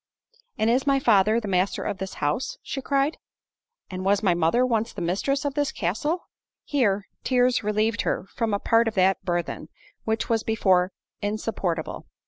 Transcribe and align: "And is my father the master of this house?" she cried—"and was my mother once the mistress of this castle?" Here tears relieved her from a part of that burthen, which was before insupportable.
"And 0.57 0.71
is 0.71 0.87
my 0.87 0.97
father 0.97 1.39
the 1.39 1.47
master 1.47 1.83
of 1.83 1.99
this 1.99 2.15
house?" 2.15 2.57
she 2.63 2.81
cried—"and 2.81 4.03
was 4.03 4.23
my 4.23 4.33
mother 4.33 4.65
once 4.65 4.91
the 4.91 4.99
mistress 5.03 5.45
of 5.45 5.53
this 5.53 5.71
castle?" 5.71 6.27
Here 6.63 7.05
tears 7.23 7.63
relieved 7.63 8.01
her 8.01 8.25
from 8.33 8.51
a 8.51 8.57
part 8.57 8.87
of 8.87 8.95
that 8.95 9.23
burthen, 9.23 9.69
which 10.05 10.27
was 10.27 10.41
before 10.41 10.91
insupportable. 11.21 12.07